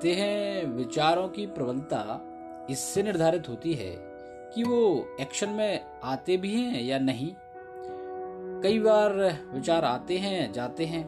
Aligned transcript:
कहते 0.00 0.12
हैं 0.14 0.64
विचारों 0.66 1.26
की 1.28 1.44
प्रबलता, 1.46 2.66
इससे 2.70 3.02
निर्धारित 3.02 3.48
होती 3.48 3.72
है 3.74 3.90
कि 4.54 4.62
वो 4.62 5.16
एक्शन 5.20 5.48
में 5.48 6.00
आते 6.04 6.36
भी 6.36 6.52
हैं 6.54 6.82
या 6.82 6.98
नहीं। 6.98 7.28
कई 8.62 8.78
बार 8.78 9.12
विचार 9.54 9.84
आते 9.84 10.18
हैं, 10.18 10.52
जाते 10.52 10.84
हैं 10.84 11.04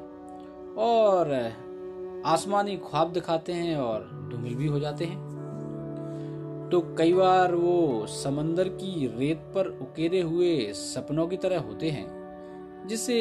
और 0.78 1.32
आसमानी 2.26 2.76
ख्वाब 2.84 3.12
दिखाते 3.12 3.52
हैं 3.52 3.76
और 3.76 4.08
धूमिल 4.32 4.54
भी 4.54 4.66
हो 4.66 4.80
जाते 4.80 5.04
हैं। 5.04 6.68
तो 6.72 6.80
कई 6.98 7.12
बार 7.12 7.54
वो 7.54 8.06
समंदर 8.06 8.68
की 8.76 9.06
रेत 9.18 9.52
पर 9.54 9.78
उकेरे 9.82 10.20
हुए 10.20 10.72
सपनों 10.76 11.26
की 11.26 11.36
तरह 11.36 11.60
होते 11.60 11.90
हैं, 11.90 12.08
जिसे 12.88 13.20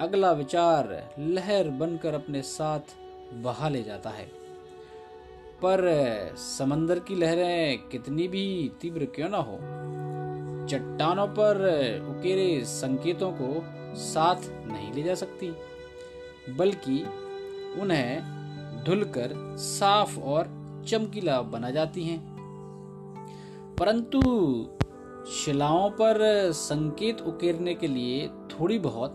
अगला 0.00 0.32
विचार 0.32 0.98
लहर 1.18 1.70
बनकर 1.78 2.14
अपने 2.14 2.42
साथ 2.42 2.98
बहा 3.42 3.68
ले 3.68 3.82
जाता 3.82 4.10
है। 4.10 4.45
पर 5.64 5.80
समंदर 6.36 6.98
की 6.98 7.14
लहरें 7.14 7.78
कितनी 7.88 8.28
भी 8.28 8.72
तीव्र 8.80 9.04
क्यों 9.04 9.28
ना 9.28 9.38
हो, 9.38 9.56
चट्टानों 10.66 11.26
पर 11.28 11.56
उकेरे 12.10 12.64
संकेतों 12.64 13.30
को 13.32 13.48
साथ 13.96 14.36
नहीं 14.66 14.92
ले 14.92 15.02
जा 15.02 15.14
सकती, 15.14 15.48
बल्कि 16.56 17.04
उन्हें 17.80 18.84
धुलकर 18.84 19.34
साफ़ 19.58 20.18
और 20.20 20.48
चमकीला 20.88 21.40
बना 21.42 21.70
जाती 21.70 22.04
हैं। 22.04 22.18
परंतु 23.78 24.20
शिलाओं 25.32 25.90
पर 25.90 26.18
संकेत 26.52 27.20
उकेरने 27.20 27.74
के 27.74 27.86
लिए 27.86 28.28
थोड़ी 28.28 28.78
बहुत 28.78 29.14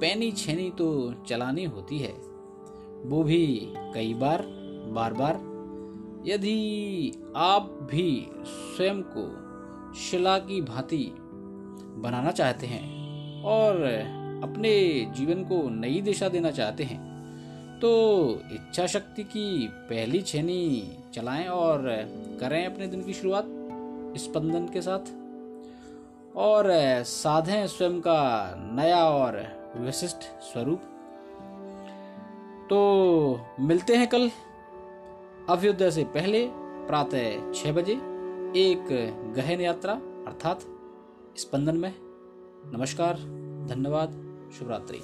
पैनी 0.00 0.32
छेनी 0.32 0.70
तो 0.70 1.14
चलानी 1.28 1.64
होती 1.64 1.98
है। 1.98 2.12
वो 3.04 3.22
भी 3.22 3.46
कई 3.94 4.14
बार 4.14 4.42
बार 4.94 5.12
बार 5.12 5.49
यदि 6.26 7.32
आप 7.36 7.62
भी 7.62 8.28
स्वयं 8.46 9.02
को 9.02 9.24
शिला 9.94 10.38
की 10.38 10.60
भांति 10.60 11.14
बनाना 11.96 12.30
चाहते 12.30 12.66
हैं 12.66 12.82
और 13.44 13.82
अपने 14.42 15.04
जीवन 15.16 15.44
को 15.44 15.68
नई 15.70 16.00
दिशा 16.00 16.28
देना 16.28 16.50
चाहते 16.50 16.84
हैं 16.84 17.10
तो 17.80 17.90
इच्छा 18.52 18.86
शक्ति 18.86 19.22
की 19.22 19.68
पहली 19.68 20.22
छेनी 20.22 20.92
चलाएँ 21.14 21.46
और 21.46 21.82
करें 22.40 22.66
अपने 22.66 22.86
दिन 22.86 23.02
की 23.02 23.12
शुरुआत 23.12 23.44
स्पंदन 24.16 24.66
के 24.66 24.82
साथ। 24.82 25.20
और 26.36 26.64
साधें 27.02 27.66
स्वयं 27.66 28.00
का 28.00 28.54
नया 28.72 29.04
और 29.04 29.32
विशिष्ट 29.76 30.22
स्वरूप। 30.22 30.80
तो 32.70 33.40
मिलते 33.60 33.96
हैं 33.96 34.08
कल 34.08 34.30
अभ्युदय 35.50 35.90
से 35.90 36.04
पहले 36.04 36.48
प्रातः 36.86 37.52
छः 37.52 37.72
बजे 37.72 37.92
एक 38.56 38.88
गहन 39.36 39.60
यात्रा, 39.60 39.92
अर्थात 40.26 40.60
स्पंदन 41.36 41.76
में। 41.76 41.94
नमस्कार, 42.66 43.14
धन्यवाद, 43.68 44.10
शुभरात्रि। 44.58 44.98